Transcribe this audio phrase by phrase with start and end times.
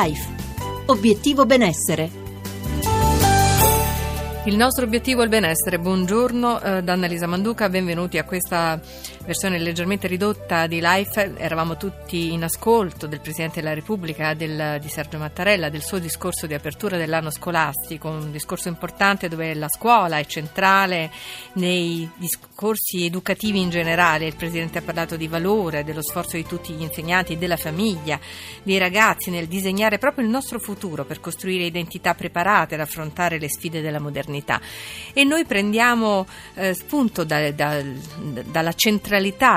[0.00, 0.28] Life.
[0.86, 2.08] Obiettivo benessere.
[4.44, 5.80] Il nostro obiettivo è il benessere.
[5.80, 8.80] Buongiorno eh, da Annalisa Manduca, benvenuti a questa
[9.28, 11.34] versione leggermente ridotta di Life.
[11.36, 16.46] Eravamo tutti in ascolto del Presidente della Repubblica, del, di Sergio Mattarella, del suo discorso
[16.46, 21.10] di apertura dell'anno scolastico, un discorso importante dove la scuola è centrale
[21.52, 24.24] nei discorsi educativi in generale.
[24.24, 28.18] Il Presidente ha parlato di valore, dello sforzo di tutti gli insegnanti, della famiglia,
[28.62, 33.50] dei ragazzi nel disegnare proprio il nostro futuro per costruire identità preparate ad affrontare le
[33.50, 34.58] sfide della modernità.
[35.12, 37.82] E noi prendiamo eh, spunto da, da,
[38.46, 39.16] dalla centralità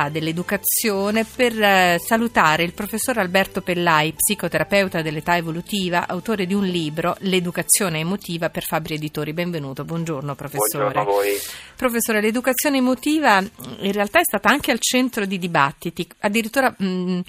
[0.09, 7.15] dell'educazione per eh, salutare il professor Alberto Pellai, psicoterapeuta dell'età evolutiva, autore di un libro,
[7.20, 9.34] L'educazione emotiva per Fabri Editori.
[9.34, 10.91] Benvenuto, buongiorno professore.
[10.91, 11.29] Buongiorno a voi.
[11.75, 17.21] Professore, l'educazione emotiva in realtà è stata anche al centro di dibattiti, addirittura mh,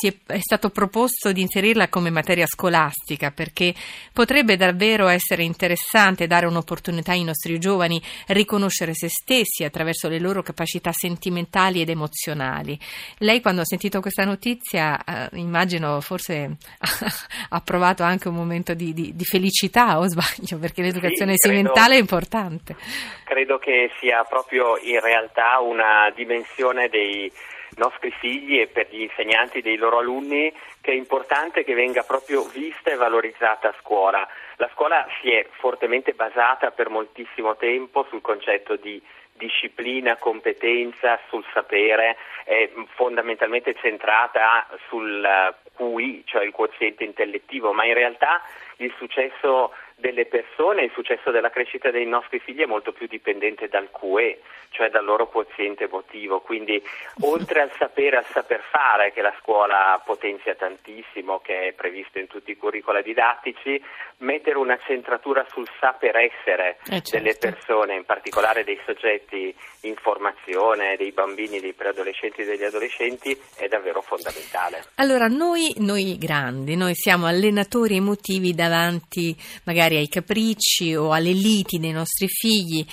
[0.00, 3.74] è, è stato proposto di inserirla come materia scolastica perché
[4.12, 10.18] potrebbe davvero essere interessante dare un'opportunità opportunità ai nostri giovani riconoscere se stessi attraverso le
[10.18, 12.78] loro capacità sentimentali ed emozionali.
[13.18, 16.56] Lei quando ha sentito questa notizia, eh, immagino forse
[17.50, 21.96] ha provato anche un momento di, di, di, felicità, o sbaglio, perché l'educazione sì, sentimentale
[21.96, 22.76] è importante.
[23.24, 27.30] Credo che sia proprio in realtà una dimensione dei
[27.76, 32.42] nostri figli e per gli insegnanti dei loro alunni che è importante che venga proprio
[32.44, 34.26] vista e valorizzata a scuola.
[34.56, 39.00] La scuola si è fortemente basata per moltissimo tempo sul concetto di
[39.38, 47.94] disciplina, competenza, sul sapere, è fondamentalmente centrata sul QI, cioè il quoziente intellettivo, ma in
[47.94, 48.42] realtà
[48.78, 53.68] il successo delle persone, il successo della crescita dei nostri figli è molto più dipendente
[53.68, 54.40] dal QE,
[54.70, 56.40] cioè dal loro quoziente emotivo.
[56.40, 56.80] Quindi
[57.22, 62.28] oltre al sapere, al saper fare che la scuola potenzia tantissimo, che è previsto in
[62.28, 63.82] tutti i curricula didattici,
[64.18, 67.10] mettere una centratura sul saper essere eh certo.
[67.16, 69.52] delle persone, in particolare dei soggetti
[69.82, 74.84] in formazione, dei bambini, dei preadolescenti e degli adolescenti, è davvero fondamentale.
[74.96, 81.32] Allora, noi, noi grandi, noi siamo allenatori emotivi davanti magari magari ai capricci o alle
[81.32, 82.84] liti dei nostri figli,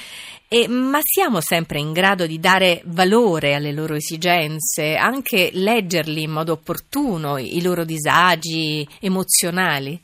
[0.48, 6.32] e, ma siamo sempre in grado di dare valore alle loro esigenze, anche leggerli in
[6.32, 10.00] modo opportuno, i loro disagi emozionali?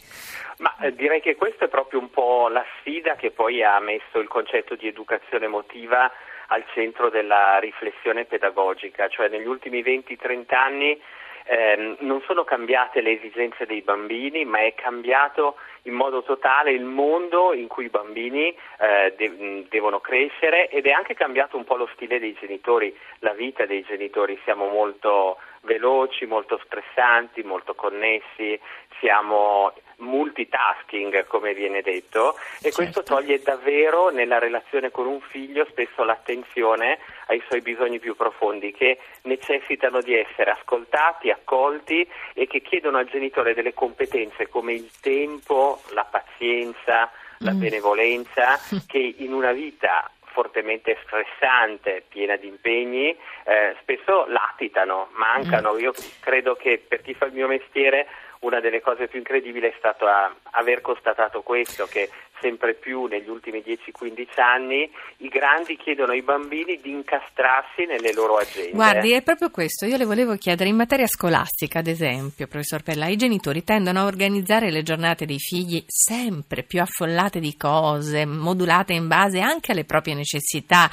[0.58, 4.20] Ma eh, direi che questa è proprio un po' la sfida che poi ha messo
[4.20, 6.12] il concetto di educazione emotiva
[6.48, 11.02] al centro della riflessione pedagogica, cioè negli ultimi 20-30 anni
[11.51, 16.85] eh, non sono cambiate le esigenze dei bambini, ma è cambiato in modo totale il
[16.85, 21.75] mondo in cui i bambini eh, de- devono crescere ed è anche cambiato un po'
[21.75, 28.59] lo stile dei genitori, la vita dei genitori, siamo molto veloci, molto stressanti, molto connessi,
[28.99, 32.75] siamo multitasking come viene detto e certo.
[32.75, 38.72] questo toglie davvero nella relazione con un figlio spesso l'attenzione ai suoi bisogni più profondi
[38.72, 44.89] che necessitano di essere ascoltati, accolti e che chiedono al genitore delle competenze come il
[45.01, 47.59] tempo, la pazienza, la mm.
[47.59, 55.74] benevolenza che in una vita fortemente stressante, piena di impegni, eh, spesso latitano, mancano.
[55.74, 55.80] Mm.
[55.80, 58.08] Io credo che per chi fa il mio mestiere
[58.41, 60.06] una delle cose più incredibili è stato
[60.52, 62.09] aver constatato questo, che
[62.41, 68.38] sempre più negli ultimi 10-15 anni i grandi chiedono ai bambini di incastrarsi nelle loro
[68.38, 68.72] agende.
[68.72, 69.85] Guardi, è proprio questo.
[69.85, 74.06] Io le volevo chiedere, in materia scolastica, ad esempio, professor Pella, i genitori tendono a
[74.06, 79.85] organizzare le giornate dei figli sempre più affollate di cose, modulate in base anche alle
[79.85, 80.90] proprie necessità.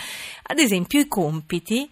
[0.50, 1.88] Ad esempio, i compiti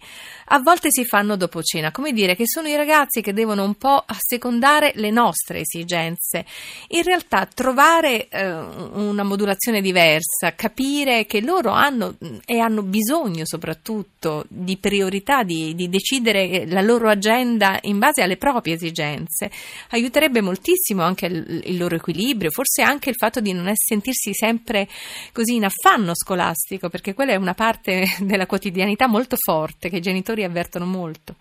[0.49, 3.75] a volte si fanno dopo cena, come dire che sono i ragazzi che devono un
[3.75, 6.45] po' assecondare le nostre esigenze.
[6.89, 9.46] In realtà trovare eh, una modulazione
[9.81, 12.15] diversa, capire che loro hanno
[12.45, 18.37] e hanno bisogno soprattutto di priorità, di, di decidere la loro agenda in base alle
[18.37, 19.49] proprie esigenze,
[19.91, 24.87] aiuterebbe moltissimo anche il, il loro equilibrio, forse anche il fatto di non sentirsi sempre
[25.31, 30.01] così in affanno scolastico, perché quella è una parte della quotidianità molto forte che i
[30.01, 31.35] genitori avvertono molto.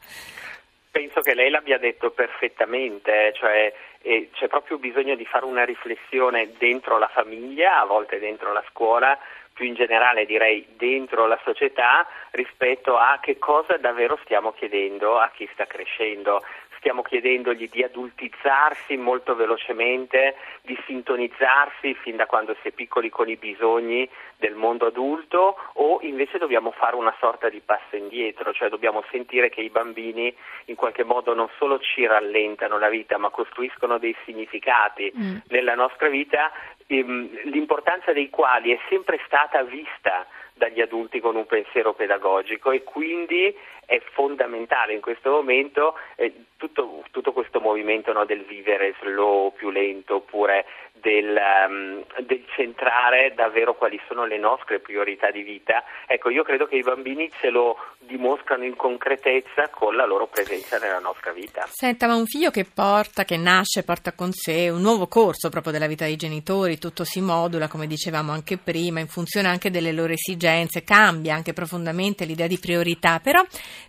[0.90, 3.70] Penso che lei l'abbia detto perfettamente, cioè
[4.06, 8.62] eh, c'è proprio bisogno di fare una riflessione dentro la famiglia, a volte dentro la
[8.70, 9.18] scuola,
[9.52, 15.30] più in generale direi dentro la società rispetto a che cosa davvero stiamo chiedendo a
[15.34, 16.42] chi sta crescendo
[16.86, 23.28] stiamo chiedendogli di adultizzarsi molto velocemente, di sintonizzarsi fin da quando si è piccoli con
[23.28, 28.68] i bisogni del mondo adulto o invece dobbiamo fare una sorta di passo indietro, cioè
[28.68, 30.32] dobbiamo sentire che i bambini
[30.66, 35.36] in qualche modo non solo ci rallentano la vita ma costruiscono dei significati mm.
[35.48, 36.52] nella nostra vita,
[36.86, 40.24] ehm, l'importanza dei quali è sempre stata vista
[40.56, 43.54] dagli adulti con un pensiero pedagogico e quindi
[43.84, 49.70] è fondamentale in questo momento eh, tutto, tutto, questo movimento no, del vivere slow, più
[49.70, 50.64] lento, oppure
[51.00, 51.38] del,
[51.68, 55.84] um, del, centrare davvero quali sono le nostre priorità di vita.
[56.06, 60.78] Ecco, io credo che i bambini ce lo dimostrano in concretezza con la loro presenza
[60.78, 61.66] nella nostra vita.
[61.68, 65.72] Senta, ma un figlio che porta, che nasce, porta con sé un nuovo corso proprio
[65.72, 69.92] della vita dei genitori, tutto si modula, come dicevamo anche prima, in funzione anche delle
[69.92, 73.44] loro esigenze, cambia anche profondamente l'idea di priorità, però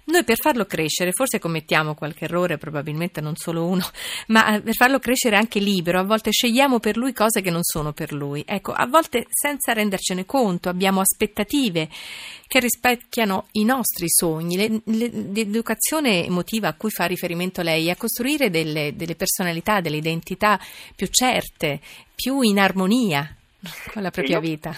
[0.05, 3.83] noi per farlo crescere, forse commettiamo qualche errore, probabilmente non solo uno,
[4.27, 7.63] ma eh, per farlo crescere anche libero, a volte scegliamo per lui cose che non
[7.63, 8.43] sono per lui.
[8.45, 11.89] Ecco, a volte senza rendercene conto abbiamo aspettative
[12.47, 14.57] che rispecchiano i nostri sogni.
[14.57, 19.97] Le, le, l'educazione emotiva a cui fa riferimento lei è costruire delle, delle personalità, delle
[19.97, 20.59] identità
[20.95, 21.79] più certe,
[22.13, 23.36] più in armonia
[23.91, 24.71] con la propria vita.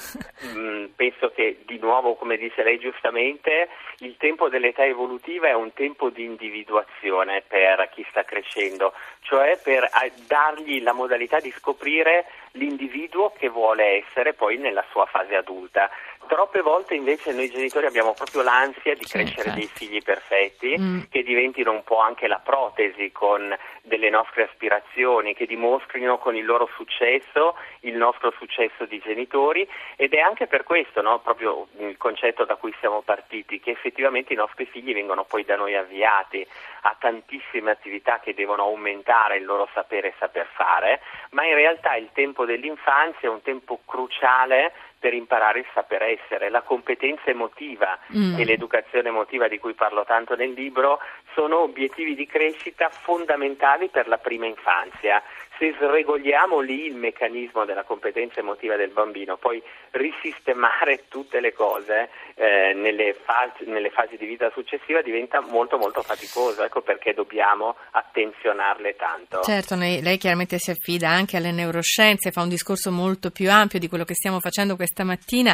[0.56, 5.74] Mm, penso che di nuovo, come dice lei giustamente, il tempo dell'età evolutiva è un
[5.74, 12.26] tempo di individuazione per chi sta crescendo, cioè per eh, dargli la modalità di scoprire
[12.54, 15.90] l'individuo che vuole essere poi nella sua fase adulta.
[16.30, 21.00] Troppe volte invece noi genitori abbiamo proprio l'ansia di crescere dei figli perfetti mm.
[21.10, 26.46] che diventino un po' anche la protesi con delle nostre aspirazioni, che dimostrino con il
[26.46, 29.68] loro successo il nostro successo di genitori.
[29.96, 34.34] Ed è anche per questo no, proprio il concetto da cui siamo partiti, che effettivamente
[34.34, 36.46] i nostri figli vengono poi da noi avviati
[36.82, 41.02] a tantissime attività che devono aumentare il loro sapere e saper fare,
[41.32, 46.50] ma in realtà il tempo dell'infanzia è un tempo cruciale per imparare il saper essere.
[46.50, 48.38] La competenza emotiva mm.
[48.38, 51.00] e l'educazione emotiva di cui parlo tanto nel libro
[51.40, 55.24] sono obiettivi di crescita fondamentali per la prima infanzia
[55.60, 62.10] se sregoliamo lì il meccanismo della competenza emotiva del bambino, poi risistemare tutte le cose
[62.36, 67.76] eh, nelle, fasi, nelle, fasi, di vita successiva diventa molto molto faticoso, ecco perché dobbiamo
[67.92, 69.42] attenzionarle tanto.
[69.42, 73.90] Certo, lei, chiaramente si affida anche alle neuroscienze, fa un discorso molto più ampio di
[73.90, 75.54] quello che stiamo facendo questa mattina,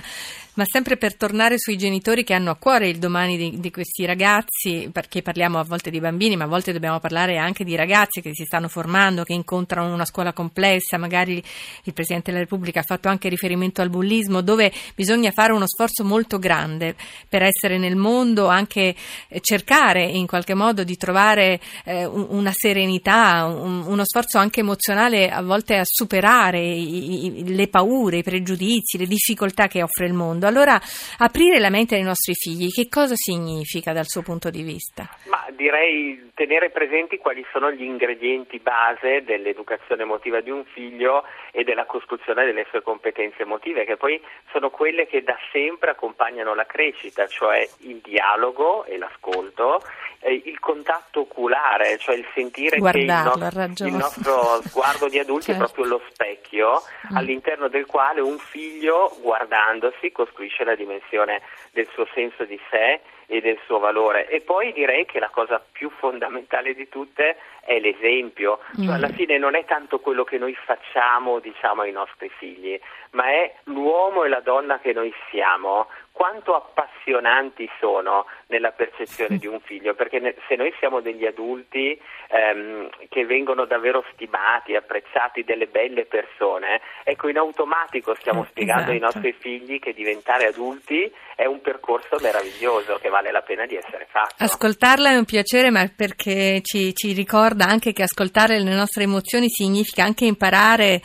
[0.54, 4.06] ma sempre per tornare sui genitori che hanno a cuore il domani di, di questi
[4.06, 8.22] ragazzi, perché parliamo a volte di bambini, ma a volte dobbiamo parlare anche di ragazzi
[8.22, 11.44] che si stanno formando, che incontrano una scuola complessa, magari
[11.84, 16.06] il Presidente della Repubblica ha fatto anche riferimento al bullismo, dove bisogna fare uno sforzo
[16.06, 16.96] molto grande
[17.28, 18.96] per essere nel mondo, anche
[19.28, 25.30] eh, cercare in qualche modo di trovare eh, una serenità, un, uno sforzo anche emozionale
[25.30, 30.48] a volte a superare le paure, i pregiudizi, le difficoltà che offre il mondo.
[30.48, 30.82] Allora,
[31.18, 35.10] aprire la mente dei nostri figli, che cosa significa dal suo punto di vista?
[35.30, 41.64] Ma direi tenere presenti quali sono gli ingredienti base dell'educazione emotiva di un figlio e
[41.64, 44.22] della costruzione delle sue competenze emotive, che poi
[44.52, 49.82] sono quelle che da sempre accompagnano la crescita, cioè il dialogo e l'ascolto,
[50.20, 55.20] eh, il contatto oculare, cioè il sentire Guardarlo, che il, no- il, nostro sguardo di
[55.20, 55.64] adulti certo.
[55.64, 56.82] è proprio lo specchio
[57.12, 57.16] mm.
[57.16, 61.42] all'interno del quale un figlio guardandosi costruisce la dimensione
[61.72, 64.28] del suo senso di sé e del suo valore.
[64.28, 69.14] E poi direi che la cosa più fondamentale di tutte è l'esempio, cioè alla mm.
[69.14, 72.80] fine non è tanto quello che noi facciamo diciamo ai nostri figli,
[73.12, 79.48] ma è l'uomo e la donna che noi siamo, quanto appassionanti sono nella percezione di
[79.48, 85.68] un figlio, perché se noi siamo degli adulti ehm, che vengono davvero stimati, apprezzati, delle
[85.68, 88.94] belle persone, ecco in automatico stiamo eh, spiegando esatto.
[88.94, 93.76] ai nostri figli che diventare adulti è un percorso meraviglioso che vale la pena di
[93.76, 94.42] essere fatto.
[94.42, 99.50] Ascoltarla è un piacere, ma perché ci, ci ricorda anche che ascoltare le nostre emozioni
[99.50, 101.02] significa anche imparare eh,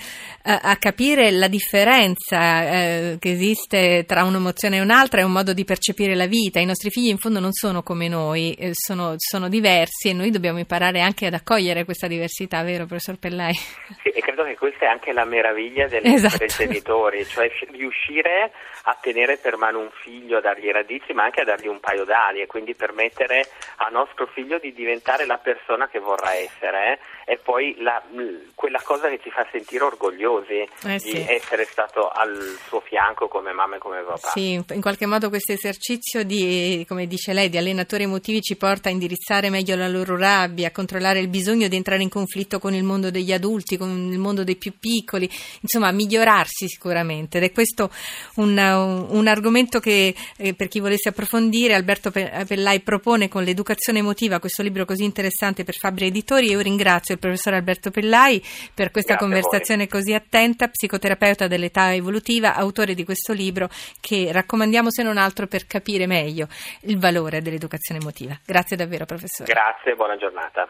[0.63, 5.55] a capire la differenza eh, che esiste tra un'emozione e un'altra un'altra è un modo
[5.55, 6.61] di percepire la vita.
[6.61, 10.31] I nostri figli in fondo non sono come noi, eh, sono, sono, diversi e noi
[10.31, 13.55] dobbiamo imparare anche ad accogliere questa diversità, vero professor Pellai?
[14.03, 16.45] Sì, e credo che questa è anche la meraviglia degli esatto.
[16.45, 18.53] genitori, cioè riuscire
[18.83, 22.05] a tenere per mano un figlio, a dargli radici, ma anche a dargli un paio
[22.05, 26.99] d'ali e quindi permettere al nostro figlio di diventare la persona che vorrà essere eh?
[27.31, 28.03] E poi la,
[28.57, 31.25] quella cosa che ci fa sentire orgogliosi eh, di sì.
[31.29, 34.31] essere stato al suo fianco come mamma e come papà.
[34.33, 38.89] Sì, in qualche modo questo esercizio di, come dice lei, di allenatori emotivi ci porta
[38.89, 42.75] a indirizzare meglio la loro rabbia, a controllare il bisogno di entrare in conflitto con
[42.75, 47.39] il mondo degli adulti, con il mondo dei più piccoli, insomma a migliorarsi sicuramente.
[47.39, 47.93] Ed è questo
[48.37, 54.41] un, un argomento che eh, per chi volesse approfondire Alberto Pellai propone con l'educazione emotiva
[54.41, 56.51] questo libro così interessante per Fabri Editori.
[56.51, 58.43] Io ringrazio professor Alberto Pellai
[58.75, 63.69] per questa Grazie conversazione così attenta, psicoterapeuta dell'età evolutiva, autore di questo libro
[64.01, 66.49] che raccomandiamo se non altro per capire meglio
[66.83, 68.37] il valore dell'educazione emotiva.
[68.45, 69.53] Grazie davvero professore.
[69.53, 70.69] Grazie, buona giornata.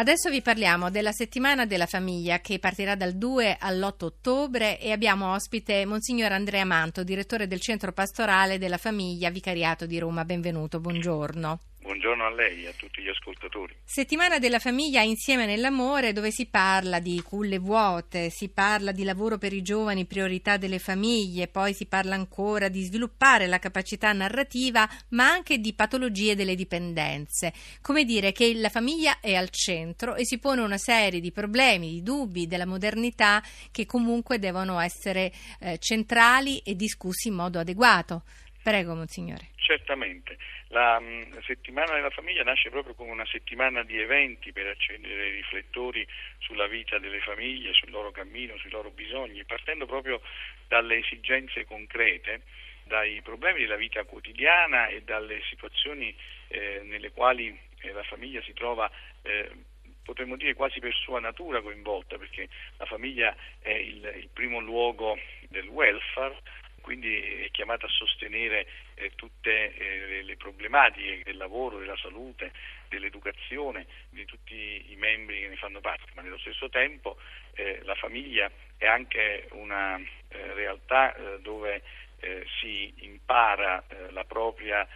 [0.00, 5.32] Adesso vi parliamo della settimana della famiglia che partirà dal 2 all'8 ottobre e abbiamo
[5.32, 10.24] ospite Monsignor Andrea Manto, direttore del Centro Pastorale della Famiglia Vicariato di Roma.
[10.24, 11.58] Benvenuto, buongiorno.
[11.88, 13.74] Buongiorno a lei e a tutti gli ascoltatori.
[13.82, 19.38] Settimana della famiglia insieme nell'amore dove si parla di culle vuote, si parla di lavoro
[19.38, 24.86] per i giovani, priorità delle famiglie, poi si parla ancora di sviluppare la capacità narrativa
[25.12, 27.54] ma anche di patologie delle dipendenze.
[27.80, 31.92] Come dire che la famiglia è al centro e si pone una serie di problemi,
[31.92, 38.24] di dubbi della modernità che comunque devono essere eh, centrali e discussi in modo adeguato.
[38.62, 39.48] Prego, Monsignore.
[39.68, 40.38] Certamente.
[40.68, 45.32] La mh, settimana della famiglia nasce proprio come una settimana di eventi per accendere i
[45.32, 46.08] riflettori
[46.38, 50.22] sulla vita delle famiglie, sul loro cammino, sui loro bisogni, partendo proprio
[50.68, 52.40] dalle esigenze concrete,
[52.84, 56.16] dai problemi della vita quotidiana e dalle situazioni
[56.48, 57.48] eh, nelle quali
[57.82, 59.50] eh, la famiglia si trova eh,
[60.02, 62.48] potremmo dire quasi per sua natura coinvolta, perché
[62.78, 65.18] la famiglia è il, il primo luogo
[65.50, 66.40] del welfare,
[66.88, 72.50] quindi è chiamata a sostenere eh, tutte eh, le problematiche del lavoro, della salute,
[72.88, 77.18] dell'educazione di tutti i membri che ne fanno parte, ma nello stesso tempo
[77.56, 81.82] eh, la famiglia è anche una eh, realtà eh, dove
[82.20, 84.88] eh, si impara la propria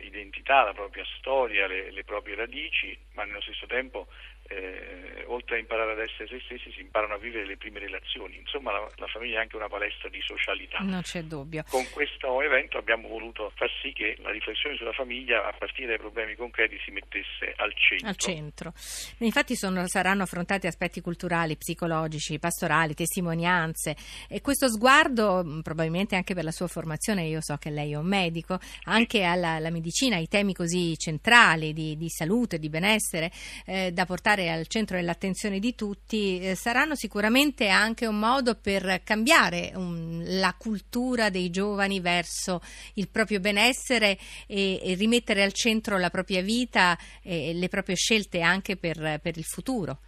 [0.00, 4.08] identità, la propria storia, le, le proprie radici, ma nello stesso tempo
[4.48, 8.38] eh, oltre a imparare ad essere se stessi, si imparano a vivere le prime relazioni.
[8.38, 10.78] Insomma, la, la, famiglia è anche una palestra di socialità.
[10.80, 11.64] Non c'è dubbio.
[11.68, 15.98] Con questo evento abbiamo voluto far sì che la riflessione sulla famiglia, a partire dai
[15.98, 18.08] problemi concreti, si mettesse al centro.
[18.08, 18.72] Al centro.
[19.18, 23.96] Infatti sono, saranno affrontati aspetti culturali, psicologici, pastorali, testimonianze
[24.28, 27.96] e questo sguardo, mm, probabilmente anche per la sua formazione, io so che lei è
[27.96, 33.30] un medico, anche alla, medicina, ai temi così centrali di, di salute, di benessere,
[33.66, 38.54] eh, da portare stare al centro dell'attenzione di tutti, eh, saranno sicuramente anche un modo
[38.54, 42.60] per cambiare um, la cultura dei giovani verso
[42.94, 44.16] il proprio benessere
[44.46, 49.36] e, e rimettere al centro la propria vita e le proprie scelte anche per, per
[49.36, 49.98] il futuro.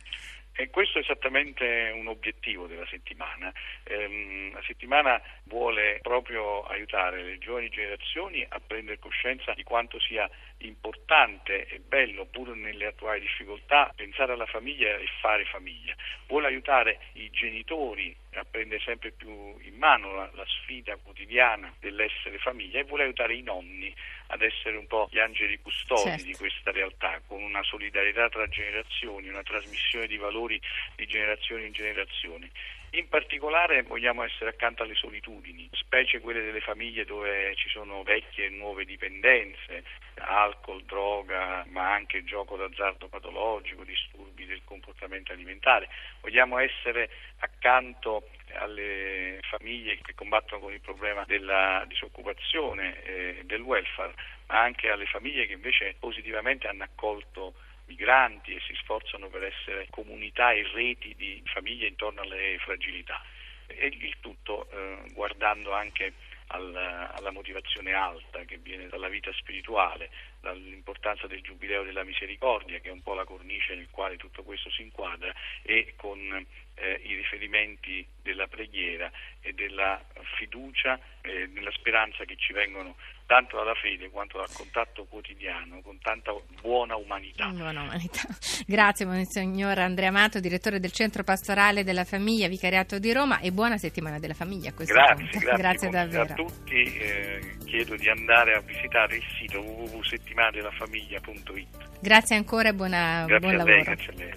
[0.60, 3.50] E questo è esattamente un obiettivo della settimana.
[3.84, 10.28] Ehm, la settimana vuole proprio aiutare le giovani generazioni a prendere coscienza di quanto sia
[10.60, 15.94] importante e bello, pur nelle attuali difficoltà, pensare alla famiglia e fare famiglia.
[16.26, 22.38] Vuole aiutare i genitori a prendere sempre più in mano la, la sfida quotidiana dell'essere
[22.38, 23.92] famiglia e vuole aiutare i nonni
[24.28, 26.24] ad essere un po' gli angeli custodi certo.
[26.24, 30.60] di questa realtà, con una solidarietà tra generazioni, una trasmissione di valori
[30.94, 32.50] di generazione in generazione.
[32.94, 38.46] In particolare vogliamo essere accanto alle solitudini, specie quelle delle famiglie dove ci sono vecchie
[38.46, 39.84] e nuove dipendenze,
[40.20, 45.88] alcol, droga, ma anche gioco d'azzardo patologico, disturbi del comportamento alimentare.
[46.20, 54.14] Vogliamo essere accanto alle famiglie che combattono con il problema della disoccupazione e del welfare,
[54.46, 57.54] ma anche alle famiglie che invece positivamente hanno accolto
[57.86, 63.20] migranti e si sforzano per essere comunità e reti di famiglie intorno alle fragilità.
[63.66, 66.12] E il tutto eh, guardando anche
[66.50, 72.88] alla, alla, motivazione alta che viene dalla vita spirituale, dall'importanza del Giubileo della Misericordia, che
[72.88, 76.46] è un po' la cornice nel quale tutto questo si inquadra, e con
[76.80, 79.10] eh, i riferimenti della preghiera
[79.40, 80.00] e della
[80.36, 82.94] fiducia e nella speranza che ci vengono
[83.26, 87.46] tanto dalla fede quanto dal contatto quotidiano con tanta buona umanità.
[87.48, 88.22] Buona umanità.
[88.66, 93.76] Grazie Monsignor Andrea Amato, direttore del Centro Pastorale della Famiglia Vicariato di Roma e buona
[93.76, 95.38] settimana della famiglia a questo grazie, punto.
[95.38, 96.22] Grazie, grazie davvero.
[96.22, 102.00] a tutti, eh, chiedo di andare a visitare il sito www.settimanadellafamiglia.it.
[102.00, 103.74] Grazie ancora e buona, grazie buon lavoro.
[103.74, 104.32] Lei, grazie a lei.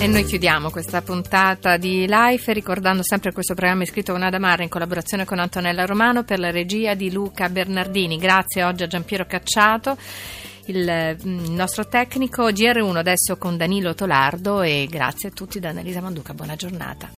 [0.00, 4.68] E noi chiudiamo questa puntata di Life ricordando sempre questo programma scritto con Adamara in
[4.68, 8.16] collaborazione con Antonella Romano per la regia di Luca Bernardini.
[8.16, 9.96] Grazie oggi a Giampiero Cacciato,
[10.66, 16.00] il mm, nostro tecnico GR1 adesso con Danilo Tolardo e grazie a tutti da Annalisa
[16.00, 16.32] Manduca.
[16.32, 17.06] Buona giornata.